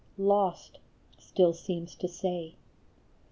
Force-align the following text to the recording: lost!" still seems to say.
lost!" 0.17 0.79
still 1.19 1.53
seems 1.53 1.93
to 1.93 2.07
say. 2.07 2.55